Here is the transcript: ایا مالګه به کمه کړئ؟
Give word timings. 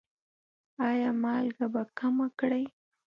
ایا 0.89 1.09
مالګه 1.23 1.67
به 1.73 1.81
کمه 1.97 2.27
کړئ؟ 2.39 2.63